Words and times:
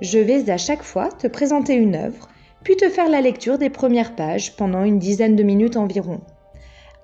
Je 0.00 0.18
vais 0.18 0.50
à 0.50 0.56
chaque 0.56 0.82
fois 0.82 1.08
te 1.10 1.26
présenter 1.26 1.74
une 1.74 1.94
œuvre, 1.94 2.28
puis 2.62 2.76
te 2.76 2.88
faire 2.88 3.08
la 3.08 3.20
lecture 3.20 3.58
des 3.58 3.70
premières 3.70 4.16
pages 4.16 4.56
pendant 4.56 4.82
une 4.82 4.98
dizaine 4.98 5.36
de 5.36 5.42
minutes 5.42 5.76
environ. 5.76 6.20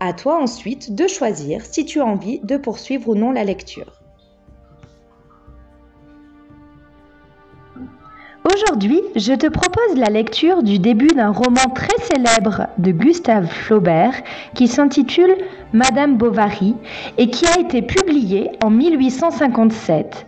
À 0.01 0.13
toi 0.13 0.43
ensuite 0.43 0.95
de 0.95 1.07
choisir 1.07 1.65
si 1.65 1.85
tu 1.85 2.01
as 2.01 2.07
envie 2.07 2.41
de 2.41 2.57
poursuivre 2.57 3.11
ou 3.11 3.15
non 3.15 3.33
la 3.33 3.45
lecture. 3.45 4.01
Aujourd'hui, 8.53 9.01
je 9.15 9.35
te 9.35 9.47
propose 9.47 9.97
la 9.97 10.09
lecture 10.09 10.63
du 10.63 10.79
début 10.79 11.09
d'un 11.09 11.31
roman 11.31 11.69
très 11.75 11.97
célèbre 12.03 12.67
de 12.79 12.91
Gustave 12.91 13.47
Flaubert 13.47 14.15
qui 14.55 14.67
s'intitule 14.67 15.37
Madame 15.73 16.17
Bovary 16.17 16.75
et 17.19 17.29
qui 17.31 17.47
a 17.47 17.61
été 17.61 17.83
publié 17.83 18.51
en 18.65 18.71
1857. 18.71 20.27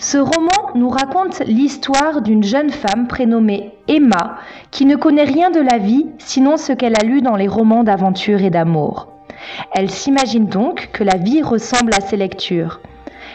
Ce 0.00 0.16
roman 0.16 0.76
nous 0.76 0.90
raconte 0.90 1.40
l'histoire 1.40 2.22
d'une 2.22 2.44
jeune 2.44 2.70
femme 2.70 3.08
prénommée 3.08 3.72
Emma 3.88 4.36
qui 4.70 4.86
ne 4.86 4.94
connaît 4.94 5.24
rien 5.24 5.50
de 5.50 5.58
la 5.58 5.78
vie 5.78 6.06
sinon 6.18 6.56
ce 6.56 6.72
qu'elle 6.72 6.94
a 6.96 7.02
lu 7.02 7.20
dans 7.20 7.34
les 7.34 7.48
romans 7.48 7.82
d'aventure 7.82 8.40
et 8.42 8.50
d'amour. 8.50 9.08
Elle 9.74 9.90
s'imagine 9.90 10.46
donc 10.46 10.90
que 10.92 11.02
la 11.02 11.16
vie 11.16 11.42
ressemble 11.42 11.92
à 11.94 12.00
ses 12.00 12.16
lectures. 12.16 12.80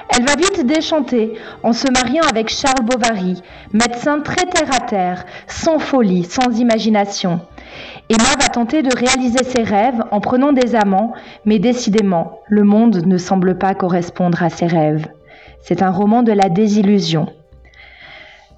Elle 0.10 0.26
va 0.26 0.36
vite 0.36 0.66
déchanter 0.66 1.34
en 1.64 1.74
se 1.74 1.92
mariant 1.92 2.24
avec 2.30 2.48
Charles 2.48 2.86
Bovary, 2.86 3.42
médecin 3.74 4.22
très 4.22 4.46
terre 4.46 4.74
à 4.74 4.80
terre, 4.80 5.26
sans 5.48 5.80
folie, 5.80 6.24
sans 6.24 6.60
imagination. 6.60 7.42
Emma 8.10 8.36
va 8.40 8.48
tenter 8.48 8.84
de 8.84 8.96
réaliser 8.96 9.44
ses 9.44 9.64
rêves 9.64 10.02
en 10.12 10.22
prenant 10.22 10.54
des 10.54 10.76
amants, 10.76 11.12
mais 11.44 11.60
décidément, 11.60 12.40
le 12.48 12.64
monde 12.64 13.06
ne 13.06 13.18
semble 13.18 13.58
pas 13.58 13.76
correspondre 13.76 14.42
à 14.44 14.50
ses 14.50 14.68
rêves. 14.68 15.08
C'est 15.64 15.82
un 15.82 15.92
roman 15.92 16.24
de 16.24 16.34
la 16.34 16.50
désillusion. 16.50 17.28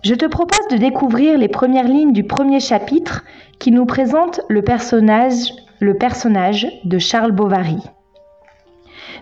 Je 0.04 0.16
te 0.16 0.26
propose 0.26 0.68
de 0.72 0.78
découvrir 0.78 1.38
les 1.38 1.48
premières 1.48 1.88
lignes 1.88 2.14
du 2.14 2.24
premier 2.24 2.60
chapitre 2.60 3.24
qui 3.60 3.70
nous 3.72 3.86
présente 3.86 4.42
le 4.50 4.64
personnage, 4.64 5.54
de 5.82 6.98
Charles 6.98 7.32
Bovary. 7.32 7.78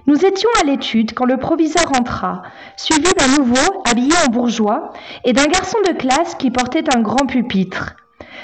Nous 0.07 0.25
étions 0.25 0.49
à 0.61 0.65
l'étude 0.65 1.13
quand 1.13 1.25
le 1.25 1.37
proviseur 1.37 1.91
entra, 1.99 2.43
suivi 2.77 3.11
d'un 3.17 3.37
nouveau 3.37 3.83
habillé 3.89 4.13
en 4.25 4.31
bourgeois 4.31 4.93
et 5.25 5.33
d'un 5.33 5.47
garçon 5.47 5.77
de 5.85 5.93
classe 5.93 6.35
qui 6.35 6.51
portait 6.51 6.95
un 6.95 7.01
grand 7.01 7.25
pupitre. 7.25 7.95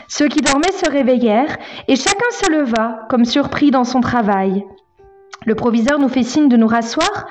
Ceux 0.09 0.27
qui 0.27 0.41
dormaient 0.41 0.71
se 0.73 0.89
réveillèrent 0.89 1.57
et 1.87 1.95
chacun 1.95 2.29
se 2.31 2.51
leva, 2.51 3.05
comme 3.09 3.23
surpris 3.23 3.71
dans 3.71 3.85
son 3.85 4.01
travail. 4.01 4.65
Le 5.45 5.55
proviseur 5.55 5.97
nous 5.97 6.09
fait 6.09 6.23
signe 6.23 6.49
de 6.49 6.57
nous 6.57 6.67
rasseoir, 6.67 7.27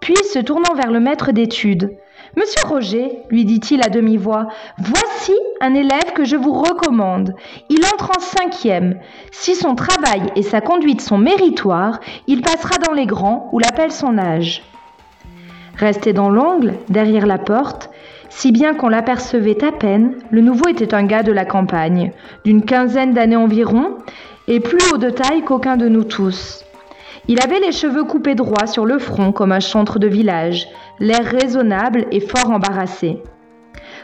puis 0.00 0.16
se 0.32 0.38
tournant 0.38 0.74
vers 0.74 0.90
le 0.90 1.00
maître 1.00 1.32
d'études. 1.32 1.96
Monsieur 2.36 2.68
Roger, 2.68 3.22
lui 3.30 3.44
dit-il 3.44 3.82
à 3.82 3.88
demi-voix, 3.88 4.48
voici 4.78 5.34
un 5.60 5.74
élève 5.74 6.12
que 6.14 6.24
je 6.24 6.36
vous 6.36 6.52
recommande. 6.52 7.34
Il 7.68 7.84
entre 7.84 8.10
en 8.16 8.20
cinquième. 8.20 9.00
Si 9.32 9.56
son 9.56 9.74
travail 9.74 10.22
et 10.36 10.42
sa 10.42 10.60
conduite 10.60 11.00
sont 11.00 11.18
méritoires, 11.18 11.98
il 12.28 12.42
passera 12.42 12.78
dans 12.78 12.92
les 12.92 13.06
grands 13.06 13.48
ou 13.52 13.58
l'appelle 13.58 13.90
son 13.90 14.16
âge. 14.16 14.62
Resté 15.76 16.12
dans 16.12 16.30
l'angle, 16.30 16.74
derrière 16.88 17.26
la 17.26 17.38
porte, 17.38 17.90
si 18.28 18.52
bien 18.52 18.74
qu'on 18.74 18.88
l'apercevait 18.88 19.64
à 19.64 19.72
peine, 19.72 20.14
le 20.30 20.40
nouveau 20.40 20.68
était 20.68 20.94
un 20.94 21.04
gars 21.04 21.24
de 21.24 21.32
la 21.32 21.44
campagne, 21.44 22.12
d'une 22.44 22.64
quinzaine 22.64 23.12
d'années 23.12 23.36
environ, 23.36 23.98
et 24.46 24.60
plus 24.60 24.78
haut 24.92 24.98
de 24.98 25.10
taille 25.10 25.42
qu'aucun 25.42 25.76
de 25.76 25.88
nous 25.88 26.04
tous. 26.04 26.64
Il 27.28 27.40
avait 27.42 27.60
les 27.60 27.72
cheveux 27.72 28.04
coupés 28.04 28.34
droits 28.34 28.66
sur 28.66 28.86
le 28.86 28.98
front 28.98 29.32
comme 29.32 29.52
un 29.52 29.60
chantre 29.60 29.98
de 29.98 30.06
village, 30.06 30.68
l'air 30.98 31.24
raisonnable 31.24 32.06
et 32.10 32.20
fort 32.20 32.50
embarrassé. 32.50 33.22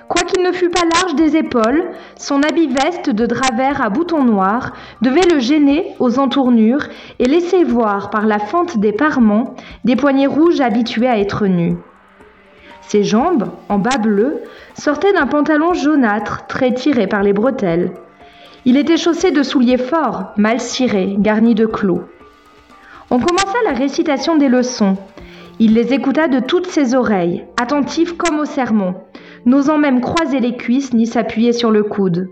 Quoiqu'il 0.09 0.45
ne 0.45 0.53
fût 0.53 0.71
pas 0.71 0.85
large 0.95 1.17
des 1.17 1.37
épaules, 1.37 1.91
son 2.17 2.43
habit 2.43 2.69
veste 2.69 3.11
de 3.11 3.27
drap 3.27 3.57
vert 3.57 3.83
à 3.83 3.89
boutons 3.89 4.23
noirs 4.23 4.73
devait 5.03 5.29
le 5.29 5.41
gêner 5.41 5.97
aux 5.99 6.21
entournures 6.21 6.87
et 7.19 7.25
laisser 7.25 7.65
voir 7.65 8.11
par 8.11 8.27
la 8.27 8.39
fente 8.39 8.79
des 8.79 8.93
parements 8.93 9.57
des 9.85 9.97
poignets 9.97 10.29
rouges 10.29 10.61
habitués 10.61 11.09
à 11.09 11.19
être 11.19 11.47
nus. 11.47 11.77
Ses 12.83 13.03
jambes, 13.03 13.49
en 13.69 13.79
bas 13.79 13.99
bleu, 13.99 14.43
sortaient 14.75 15.13
d'un 15.13 15.27
pantalon 15.27 15.75
jaunâtre 15.75 16.47
très 16.47 16.73
tiré 16.73 17.09
par 17.09 17.25
les 17.25 17.33
bretelles. 17.33 17.91
Il 18.65 18.77
était 18.77 18.97
chaussé 18.97 19.33
de 19.33 19.43
souliers 19.43 19.79
forts, 19.79 20.33
mal 20.37 20.61
cirés, 20.61 21.17
garnis 21.19 21.57
de 21.57 21.67
clous. 21.67 22.03
On 23.09 23.21
commença 23.21 23.57
la 23.65 23.73
récitation 23.73 24.37
des 24.37 24.49
leçons. 24.49 24.97
Il 25.61 25.75
les 25.75 25.95
écouta 25.95 26.27
de 26.27 26.41
toutes 26.41 26.67
ses 26.67 26.97
oreilles, 26.97 27.45
attentif 27.57 28.17
comme 28.17 28.41
au 28.41 28.45
sermon, 28.45 28.95
n'osant 29.45 29.79
même 29.79 30.01
croiser 30.01 30.41
les 30.41 30.57
cuisses 30.57 30.93
ni 30.93 31.07
s'appuyer 31.07 31.53
sur 31.53 31.71
le 31.71 31.85
coude. 31.85 32.29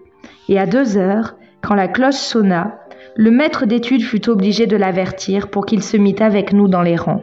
Et 0.49 0.59
à 0.59 0.67
deux 0.67 0.97
heures, 0.97 1.37
quand 1.63 1.75
la 1.75 1.87
cloche 1.87 2.15
sonna, 2.15 2.81
le 3.15 3.31
maître 3.31 3.67
d'études 3.67 4.03
fut 4.03 4.29
obligé 4.29 4.67
de 4.67 4.77
l'avertir 4.77 5.49
pour 5.49 5.65
qu'il 5.65 5.83
se 5.83 5.97
mît 5.97 6.21
avec 6.21 6.53
nous 6.53 6.67
dans 6.67 6.83
les 6.83 6.97
rangs. 6.97 7.23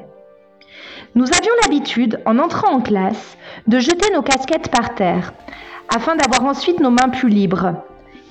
Nous 1.16 1.26
avions 1.26 1.52
l'habitude, 1.62 2.22
en 2.26 2.40
entrant 2.40 2.72
en 2.72 2.80
classe, 2.80 3.38
de 3.68 3.80
jeter 3.80 4.14
nos 4.14 4.22
casquettes 4.22 4.72
par 4.72 4.96
terre, 4.96 5.34
afin 5.94 6.16
d'avoir 6.16 6.50
ensuite 6.50 6.80
nos 6.80 6.90
mains 6.90 7.10
plus 7.10 7.28
libres. 7.28 7.74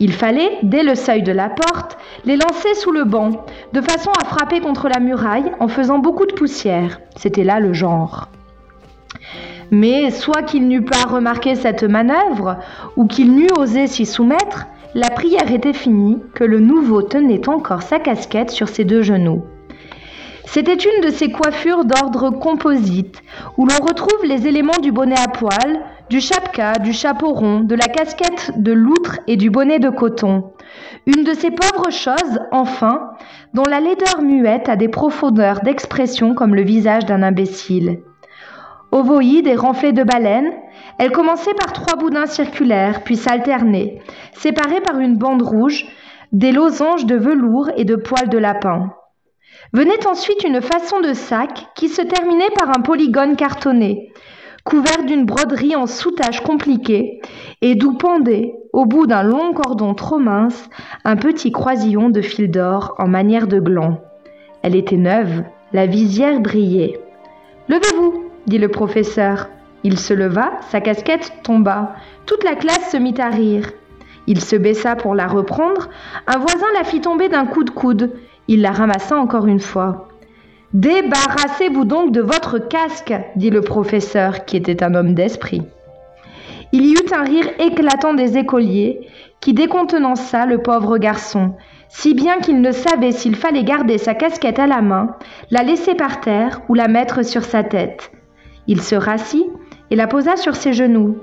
Il 0.02 0.14
fallait, 0.14 0.58
dès 0.62 0.82
le 0.82 0.94
seuil 0.94 1.22
de 1.22 1.30
la 1.30 1.50
porte, 1.50 1.98
les 2.24 2.36
lancer 2.36 2.74
sous 2.74 2.90
le 2.90 3.04
banc, 3.04 3.44
de 3.74 3.82
façon 3.82 4.10
à 4.10 4.24
frapper 4.24 4.60
contre 4.60 4.88
la 4.88 4.98
muraille 4.98 5.52
en 5.60 5.68
faisant 5.68 5.98
beaucoup 5.98 6.24
de 6.24 6.32
poussière. 6.32 7.00
C'était 7.16 7.44
là 7.44 7.60
le 7.60 7.74
genre. 7.74 8.28
Mais 9.70 10.10
soit 10.10 10.42
qu'il 10.42 10.66
n'eût 10.68 10.84
pas 10.84 11.04
remarqué 11.04 11.54
cette 11.54 11.84
manœuvre, 11.84 12.56
ou 12.96 13.06
qu'il 13.06 13.34
n'eût 13.34 13.52
osé 13.58 13.86
s'y 13.86 14.06
soumettre, 14.06 14.66
la 14.94 15.10
prière 15.10 15.52
était 15.52 15.74
finie, 15.74 16.18
que 16.34 16.44
le 16.44 16.60
nouveau 16.60 17.02
tenait 17.02 17.48
encore 17.48 17.82
sa 17.82 18.00
casquette 18.00 18.50
sur 18.50 18.68
ses 18.68 18.84
deux 18.84 19.02
genoux. 19.02 19.44
C'était 20.46 20.74
une 20.74 21.04
de 21.04 21.12
ces 21.12 21.30
coiffures 21.30 21.84
d'ordre 21.84 22.30
composite, 22.30 23.22
où 23.56 23.66
l'on 23.66 23.86
retrouve 23.86 24.24
les 24.24 24.48
éléments 24.48 24.80
du 24.82 24.90
bonnet 24.90 25.20
à 25.20 25.28
poil, 25.28 25.80
du 26.10 26.20
chapka, 26.20 26.72
du 26.72 26.92
chapeau 26.92 27.32
rond, 27.32 27.60
de 27.60 27.76
la 27.76 27.86
casquette 27.86 28.50
de 28.56 28.72
loutre 28.72 29.20
et 29.28 29.36
du 29.36 29.48
bonnet 29.48 29.78
de 29.78 29.90
coton. 29.90 30.50
Une 31.06 31.22
de 31.22 31.34
ces 31.34 31.52
pauvres 31.52 31.92
choses, 31.92 32.40
enfin, 32.50 33.12
dont 33.54 33.62
la 33.62 33.78
laideur 33.78 34.20
muette 34.20 34.68
a 34.68 34.74
des 34.74 34.88
profondeurs 34.88 35.60
d'expression 35.60 36.34
comme 36.34 36.56
le 36.56 36.64
visage 36.64 37.06
d'un 37.06 37.22
imbécile. 37.22 38.00
Ovoïde 38.90 39.46
et 39.46 39.54
renflée 39.54 39.92
de 39.92 40.02
baleine, 40.02 40.52
elle 40.98 41.12
commençait 41.12 41.54
par 41.54 41.72
trois 41.72 41.96
boudins 41.96 42.26
circulaires, 42.26 43.04
puis 43.04 43.16
s'alternaient, 43.16 44.00
séparés 44.32 44.80
par 44.80 44.98
une 44.98 45.16
bande 45.16 45.42
rouge, 45.42 45.86
des 46.32 46.50
losanges 46.50 47.06
de 47.06 47.16
velours 47.16 47.70
et 47.76 47.84
de 47.84 47.94
poils 47.94 48.28
de 48.28 48.38
lapin. 48.38 48.92
Venait 49.72 50.08
ensuite 50.08 50.42
une 50.42 50.60
façon 50.60 50.98
de 50.98 51.12
sac 51.12 51.68
qui 51.76 51.88
se 51.88 52.02
terminait 52.02 52.50
par 52.58 52.70
un 52.70 52.82
polygone 52.82 53.36
cartonné, 53.36 54.10
couvert 54.70 55.02
d'une 55.04 55.26
broderie 55.26 55.74
en 55.74 55.88
soutache 55.88 56.42
compliquée, 56.42 57.20
et 57.60 57.74
d'où 57.74 57.94
pendait, 57.94 58.54
au 58.72 58.86
bout 58.86 59.08
d'un 59.08 59.24
long 59.24 59.52
cordon 59.52 59.94
trop 59.94 60.20
mince, 60.20 60.70
un 61.04 61.16
petit 61.16 61.50
croisillon 61.50 62.08
de 62.08 62.22
fil 62.22 62.52
d'or 62.52 62.94
en 62.98 63.08
manière 63.08 63.48
de 63.48 63.58
gland. 63.58 64.00
Elle 64.62 64.76
était 64.76 64.96
neuve, 64.96 65.42
la 65.72 65.86
visière 65.86 66.40
brillait. 66.40 67.00
Levez-vous, 67.68 68.26
dit 68.46 68.58
le 68.58 68.68
professeur. 68.68 69.48
Il 69.82 69.98
se 69.98 70.14
leva, 70.14 70.52
sa 70.68 70.80
casquette 70.80 71.32
tomba. 71.42 71.96
Toute 72.26 72.44
la 72.44 72.54
classe 72.54 72.92
se 72.92 72.96
mit 72.96 73.14
à 73.18 73.28
rire. 73.28 73.72
Il 74.28 74.40
se 74.40 74.54
baissa 74.54 74.94
pour 74.94 75.16
la 75.16 75.26
reprendre. 75.26 75.88
Un 76.28 76.38
voisin 76.38 76.66
la 76.74 76.84
fit 76.84 77.00
tomber 77.00 77.28
d'un 77.28 77.46
coup 77.46 77.64
de 77.64 77.70
coude. 77.70 78.12
Il 78.46 78.60
la 78.60 78.70
ramassa 78.70 79.16
encore 79.16 79.46
une 79.46 79.60
fois. 79.60 80.09
Débarrassez-vous 80.72 81.84
donc 81.84 82.12
de 82.12 82.20
votre 82.20 82.58
casque, 82.58 83.12
dit 83.34 83.50
le 83.50 83.60
professeur, 83.60 84.44
qui 84.44 84.56
était 84.56 84.84
un 84.84 84.94
homme 84.94 85.14
d'esprit. 85.14 85.62
Il 86.70 86.86
y 86.86 86.92
eut 86.92 87.12
un 87.12 87.24
rire 87.24 87.48
éclatant 87.58 88.14
des 88.14 88.38
écoliers, 88.38 89.00
qui 89.40 89.52
décontenança 89.52 90.46
le 90.46 90.58
pauvre 90.58 90.98
garçon, 90.98 91.54
si 91.88 92.14
bien 92.14 92.38
qu'il 92.38 92.60
ne 92.60 92.70
savait 92.70 93.10
s'il 93.10 93.34
fallait 93.34 93.64
garder 93.64 93.98
sa 93.98 94.14
casquette 94.14 94.60
à 94.60 94.68
la 94.68 94.80
main, 94.80 95.16
la 95.50 95.64
laisser 95.64 95.96
par 95.96 96.20
terre 96.20 96.60
ou 96.68 96.74
la 96.74 96.86
mettre 96.86 97.24
sur 97.24 97.42
sa 97.42 97.64
tête. 97.64 98.12
Il 98.68 98.80
se 98.80 98.94
rassit 98.94 99.46
et 99.90 99.96
la 99.96 100.06
posa 100.06 100.36
sur 100.36 100.54
ses 100.54 100.72
genoux. 100.72 101.18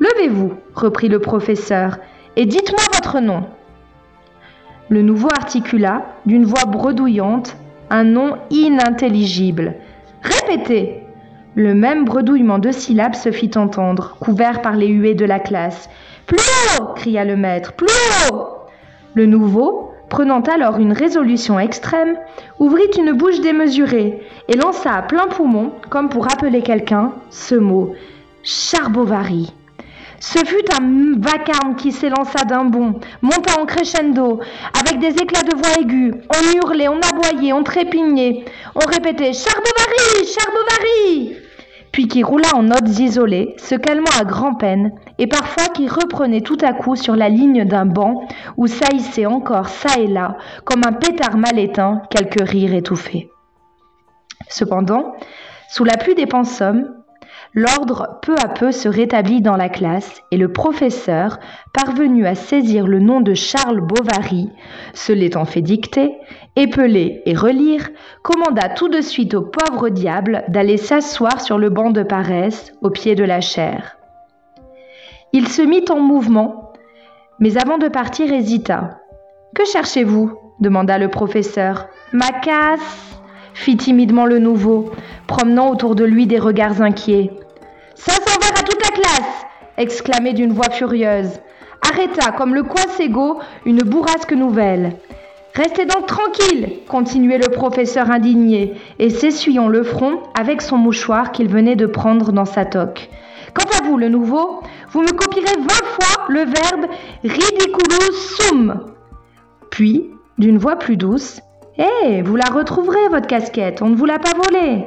Levez-vous, 0.00 0.54
reprit 0.74 1.08
le 1.08 1.20
professeur, 1.20 1.98
Et 2.36 2.46
dites-moi 2.46 2.82
votre 2.92 3.20
nom. 3.20 3.44
Le 4.88 5.02
nouveau 5.02 5.28
articula, 5.30 6.06
d'une 6.26 6.44
voix 6.44 6.64
bredouillante, 6.64 7.56
un 7.90 8.04
nom 8.04 8.36
inintelligible. 8.50 9.74
Répétez 10.22 11.02
Le 11.56 11.74
même 11.74 12.04
bredouillement 12.04 12.58
de 12.58 12.70
syllabes 12.70 13.14
se 13.14 13.32
fit 13.32 13.50
entendre, 13.56 14.16
couvert 14.20 14.62
par 14.62 14.76
les 14.76 14.86
huées 14.86 15.14
de 15.14 15.24
la 15.24 15.40
classe. 15.40 15.90
Plus 16.26 16.38
haut 16.78 16.94
cria 16.94 17.24
le 17.24 17.36
maître. 17.36 17.72
Plus 17.72 17.88
haut 18.30 18.46
Le 19.14 19.26
nouveau, 19.26 19.92
prenant 20.08 20.40
alors 20.40 20.78
une 20.78 20.92
résolution 20.92 21.58
extrême, 21.58 22.16
ouvrit 22.60 22.90
une 22.96 23.12
bouche 23.12 23.40
démesurée 23.40 24.22
et 24.48 24.56
lança 24.56 24.92
à 24.92 25.02
plein 25.02 25.26
poumon, 25.26 25.72
comme 25.88 26.08
pour 26.08 26.32
appeler 26.32 26.62
quelqu'un, 26.62 27.12
ce 27.30 27.56
mot 27.56 27.94
Charbovary. 28.44 29.52
Ce 30.20 30.38
fut 30.38 30.64
un 30.78 31.18
vacarme 31.18 31.76
qui 31.76 31.92
s'élança 31.92 32.44
d'un 32.44 32.64
bond, 32.64 33.00
monta 33.22 33.58
en 33.58 33.64
crescendo, 33.64 34.40
avec 34.78 35.00
des 35.00 35.20
éclats 35.20 35.42
de 35.42 35.56
voix 35.56 35.80
aigus. 35.80 36.14
On 36.28 36.56
hurlait, 36.58 36.88
on 36.88 37.00
aboyait, 37.00 37.54
on 37.54 37.64
trépignait. 37.64 38.44
On 38.74 38.86
répétait 38.86 39.32
Charbovary 39.32 40.26
Charbovary 40.26 41.36
puis 41.92 42.06
qui 42.06 42.22
roula 42.22 42.48
en 42.54 42.62
notes 42.62 42.98
isolées, 42.98 43.54
se 43.58 43.74
calmant 43.74 44.12
à 44.18 44.24
grand-peine, 44.24 44.92
et 45.18 45.26
parfois 45.26 45.68
qui 45.74 45.88
reprenait 45.88 46.40
tout 46.40 46.58
à 46.62 46.72
coup 46.72 46.96
sur 46.96 47.16
la 47.16 47.28
ligne 47.28 47.64
d'un 47.64 47.86
banc 47.86 48.28
où 48.56 48.66
saillissait 48.66 49.26
encore 49.26 49.68
çà 49.68 49.98
et 49.98 50.06
là, 50.06 50.36
comme 50.64 50.82
un 50.86 50.92
pétard 50.92 51.36
mal 51.36 51.58
éteint, 51.58 52.02
quelques 52.10 52.48
rires 52.48 52.74
étouffés. 52.74 53.30
Cependant, 54.48 55.14
sous 55.68 55.84
la 55.84 55.96
pluie 55.96 56.14
des 56.14 56.26
pensums, 56.26 56.88
L'ordre 57.52 58.20
peu 58.22 58.36
à 58.36 58.46
peu 58.46 58.70
se 58.70 58.88
rétablit 58.88 59.42
dans 59.42 59.56
la 59.56 59.68
classe 59.68 60.22
et 60.30 60.36
le 60.36 60.52
professeur, 60.52 61.40
parvenu 61.72 62.24
à 62.24 62.36
saisir 62.36 62.86
le 62.86 63.00
nom 63.00 63.20
de 63.20 63.34
Charles 63.34 63.80
Bovary, 63.80 64.48
se 64.94 65.12
l'étant 65.12 65.44
fait 65.44 65.60
dicter, 65.60 66.16
épeler 66.54 67.22
et 67.26 67.34
relire, 67.34 67.88
commanda 68.22 68.68
tout 68.68 68.88
de 68.88 69.00
suite 69.00 69.34
au 69.34 69.42
pauvre 69.42 69.88
diable 69.88 70.44
d'aller 70.46 70.76
s'asseoir 70.76 71.40
sur 71.40 71.58
le 71.58 71.70
banc 71.70 71.90
de 71.90 72.04
paresse 72.04 72.72
au 72.82 72.90
pied 72.90 73.16
de 73.16 73.24
la 73.24 73.40
chaire. 73.40 73.96
Il 75.32 75.48
se 75.48 75.62
mit 75.62 75.84
en 75.90 75.98
mouvement, 75.98 76.72
mais 77.40 77.58
avant 77.58 77.78
de 77.78 77.88
partir 77.88 78.32
hésita. 78.32 79.00
Que 79.54 79.64
cherchez-vous? 79.64 80.36
demanda 80.60 80.98
le 80.98 81.08
professeur. 81.08 81.88
Ma 82.12 82.30
casse 82.30 83.19
fit 83.60 83.76
timidement 83.76 84.24
le 84.24 84.38
nouveau, 84.38 84.90
promenant 85.26 85.70
autour 85.70 85.94
de 85.94 86.04
lui 86.04 86.26
des 86.26 86.38
regards 86.38 86.80
inquiets. 86.80 87.30
Ça 87.94 88.12
s'envers 88.12 88.58
à 88.58 88.62
toute 88.62 88.82
la 88.82 88.96
classe 88.96 89.44
exclamait 89.76 90.32
d'une 90.32 90.54
voix 90.54 90.70
furieuse. 90.70 91.40
Arrêta, 91.82 92.32
comme 92.32 92.54
le 92.54 92.62
Coinsego, 92.62 93.38
une 93.66 93.82
bourrasque 93.82 94.32
nouvelle. 94.32 94.96
Restez 95.54 95.84
donc 95.84 96.06
tranquille, 96.06 96.78
continuait 96.88 97.36
le 97.36 97.50
professeur 97.50 98.10
indigné, 98.10 98.76
et 98.98 99.10
s'essuyant 99.10 99.68
le 99.68 99.82
front 99.82 100.20
avec 100.38 100.62
son 100.62 100.78
mouchoir 100.78 101.30
qu'il 101.30 101.48
venait 101.48 101.76
de 101.76 101.86
prendre 101.86 102.32
dans 102.32 102.46
sa 102.46 102.64
toque. 102.64 103.10
Quant 103.52 103.78
à 103.78 103.86
vous, 103.86 103.98
le 103.98 104.08
nouveau, 104.08 104.60
vous 104.92 105.02
me 105.02 105.12
copierez 105.12 105.56
vingt 105.58 105.86
fois 105.86 106.26
le 106.30 106.40
verbe 106.40 106.90
ridiculus 107.22 108.16
sum. 108.38 108.86
Puis, 109.68 110.08
d'une 110.38 110.56
voix 110.56 110.76
plus 110.76 110.96
douce, 110.96 111.42
Hé, 111.80 112.20
vous 112.20 112.36
la 112.36 112.44
retrouverez, 112.44 113.08
votre 113.10 113.26
casquette, 113.26 113.80
on 113.80 113.88
ne 113.88 113.96
vous 113.96 114.04
l'a 114.04 114.18
pas 114.18 114.34
volée. 114.34 114.84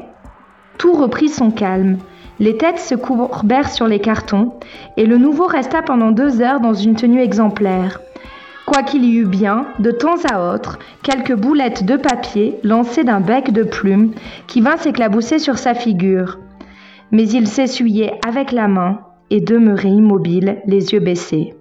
Tout 0.77 0.93
reprit 0.93 1.27
son 1.27 1.49
calme. 1.49 1.97
Les 2.39 2.55
têtes 2.55 2.77
se 2.77 2.93
courbèrent 2.93 3.71
sur 3.71 3.87
les 3.87 3.97
cartons, 3.97 4.53
et 4.95 5.07
le 5.07 5.17
nouveau 5.17 5.47
resta 5.47 5.81
pendant 5.81 6.11
deux 6.11 6.43
heures 6.43 6.59
dans 6.59 6.75
une 6.75 6.93
tenue 6.93 7.19
exemplaire. 7.19 7.99
Quoiqu'il 8.67 9.05
y 9.05 9.15
eût 9.15 9.25
bien, 9.25 9.65
de 9.79 9.89
temps 9.89 10.23
à 10.31 10.53
autre, 10.53 10.77
quelques 11.01 11.33
boulettes 11.33 11.83
de 11.83 11.97
papier 11.97 12.59
lancées 12.61 13.03
d'un 13.03 13.21
bec 13.21 13.51
de 13.51 13.63
plume 13.63 14.11
qui 14.45 14.61
vint 14.61 14.77
s'éclabousser 14.77 15.39
sur 15.39 15.57
sa 15.57 15.73
figure. 15.73 16.37
Mais 17.09 17.27
il 17.27 17.47
s'essuyait 17.47 18.19
avec 18.23 18.51
la 18.51 18.67
main 18.67 18.99
et 19.31 19.41
demeurait 19.41 19.89
immobile, 19.89 20.61
les 20.67 20.93
yeux 20.93 20.99
baissés. 20.99 21.55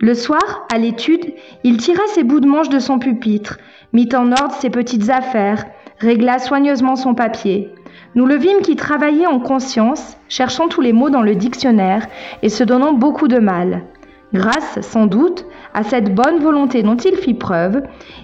Le 0.00 0.14
soir, 0.14 0.64
à 0.72 0.78
l'étude, 0.78 1.34
il 1.64 1.76
tira 1.78 2.02
ses 2.14 2.22
bouts 2.22 2.38
de 2.38 2.46
manche 2.46 2.68
de 2.68 2.78
son 2.78 3.00
pupitre, 3.00 3.58
mit 3.92 4.08
en 4.14 4.30
ordre 4.30 4.54
ses 4.54 4.70
petites 4.70 5.10
affaires, 5.10 5.64
régla 5.98 6.38
soigneusement 6.38 6.94
son 6.94 7.14
papier. 7.14 7.74
Nous 8.14 8.24
le 8.24 8.36
vîmes 8.36 8.60
qui 8.62 8.76
travaillait 8.76 9.26
en 9.26 9.40
conscience, 9.40 10.16
cherchant 10.28 10.68
tous 10.68 10.80
les 10.82 10.92
mots 10.92 11.10
dans 11.10 11.22
le 11.22 11.34
dictionnaire 11.34 12.06
et 12.42 12.48
se 12.48 12.62
donnant 12.62 12.92
beaucoup 12.92 13.26
de 13.26 13.40
mal. 13.40 13.82
Grâce, 14.32 14.80
sans 14.82 15.06
doute, 15.06 15.46
à 15.74 15.82
cette 15.82 16.14
bonne 16.14 16.38
volonté 16.38 16.84
dont 16.84 16.96
il 16.96 17.16
fit 17.16 17.34
preuve, 17.34 17.82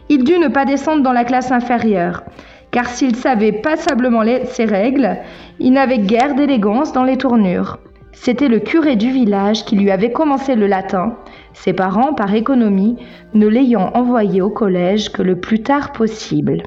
il 0.09 0.23
dut 0.23 0.39
ne 0.39 0.49
pas 0.49 0.67
descendre 0.67 1.03
dans 1.03 1.13
la 1.13 1.25
classe 1.25 1.51
inférieure, 1.51 2.23
car 2.71 2.87
s'il 2.87 3.17
savait 3.17 3.51
passablement 3.51 4.23
ses 4.45 4.65
règles, 4.65 5.17
il 5.59 5.73
n'avait 5.73 5.99
guère 5.99 6.37
d'élégance 6.37 6.93
dans 6.93 7.05
les 7.05 7.17
tournures. 7.17 7.81
C'était 8.15 8.49
le 8.49 8.61
curé 8.61 8.97
du 8.97 9.11
village 9.11 9.65
qui 9.65 9.77
lui 9.77 9.91
avait 9.91 10.13
commencé 10.13 10.55
le 10.55 10.67
latin, 10.67 11.17
ses 11.53 11.73
parents, 11.73 12.15
par 12.15 12.35
économie, 12.35 12.97
ne 13.35 13.47
l'ayant 13.47 13.91
envoyé 13.95 14.41
au 14.41 14.51
collège 14.51 15.13
que 15.13 15.23
le 15.23 15.39
plus 15.41 15.63
tard 15.63 15.93
possible. 15.93 16.63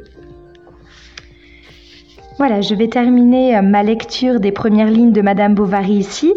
Voilà, 2.38 2.62
je 2.62 2.76
vais 2.76 2.88
terminer 2.88 3.58
euh, 3.58 3.64
ma 3.64 3.82
lecture 3.82 4.40
des 4.40 4.52
premières 4.52 4.92
lignes 4.92 5.12
de 5.12 5.22
Madame 5.22 5.56
Bovary 5.56 5.94
ici. 5.94 6.32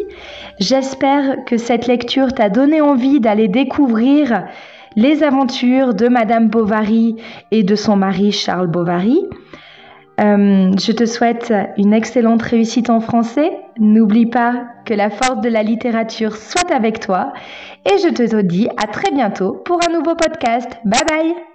J'espère 0.58 1.44
que 1.44 1.58
cette 1.58 1.86
lecture 1.86 2.32
t'a 2.32 2.48
donné 2.48 2.80
envie 2.80 3.20
d'aller 3.20 3.48
découvrir 3.48 4.46
les 4.96 5.22
aventures 5.22 5.92
de 5.92 6.08
Madame 6.08 6.48
Bovary 6.48 7.16
et 7.50 7.62
de 7.62 7.74
son 7.74 7.96
mari 7.96 8.32
Charles 8.32 8.68
Bovary. 8.68 9.28
Euh, 10.18 10.72
je 10.78 10.92
te 10.92 11.06
souhaite 11.06 11.52
une 11.78 11.94
excellente 11.94 12.42
réussite 12.42 12.90
en 12.90 13.00
français. 13.00 13.52
N'oublie 13.78 14.26
pas 14.26 14.66
que 14.84 14.94
la 14.94 15.10
force 15.10 15.40
de 15.40 15.48
la 15.48 15.62
littérature 15.62 16.36
soit 16.36 16.70
avec 16.70 17.00
toi. 17.00 17.32
Et 17.86 17.98
je 17.98 18.08
te 18.08 18.40
dis 18.42 18.68
à 18.76 18.86
très 18.86 19.10
bientôt 19.12 19.62
pour 19.64 19.80
un 19.88 19.92
nouveau 19.92 20.14
podcast. 20.14 20.70
Bye 20.84 21.02
bye 21.08 21.49